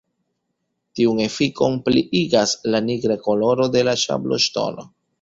Tiun 0.99 1.21
efikon 1.25 1.77
pliigas 1.89 2.57
la 2.77 2.83
nigra 2.89 3.21
koloro 3.31 3.71
de 3.79 3.89
la 3.91 3.99
sabloŝtono. 4.09 4.93